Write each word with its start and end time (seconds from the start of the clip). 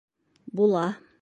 Була. 0.47 0.95